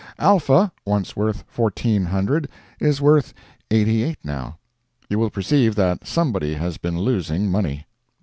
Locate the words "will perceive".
5.19-5.75